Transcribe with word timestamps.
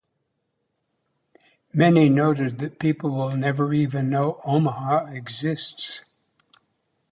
Many 1.73 2.09
noted 2.09 2.57
that 2.57 2.79
people 2.79 3.11
will 3.11 3.37
never 3.37 3.71
even 3.71 4.09
know 4.09 4.41
Omaha 4.43 5.11
exists. 5.13 6.05